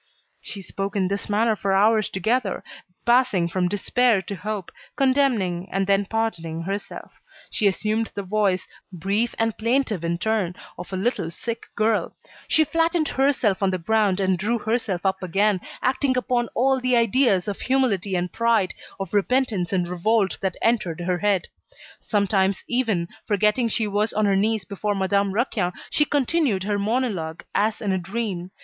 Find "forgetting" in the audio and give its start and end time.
23.27-23.67